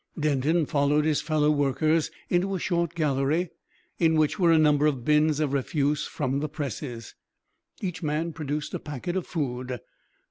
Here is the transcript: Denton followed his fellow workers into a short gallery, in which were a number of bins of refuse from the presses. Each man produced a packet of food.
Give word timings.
Denton 0.19 0.65
followed 0.65 1.05
his 1.05 1.21
fellow 1.21 1.51
workers 1.51 2.09
into 2.27 2.55
a 2.55 2.59
short 2.59 2.95
gallery, 2.95 3.51
in 3.99 4.15
which 4.15 4.39
were 4.39 4.51
a 4.51 4.57
number 4.57 4.87
of 4.87 5.05
bins 5.05 5.39
of 5.39 5.53
refuse 5.53 6.07
from 6.07 6.39
the 6.39 6.49
presses. 6.49 7.13
Each 7.81 8.01
man 8.01 8.33
produced 8.33 8.73
a 8.73 8.79
packet 8.79 9.15
of 9.15 9.27
food. 9.27 9.79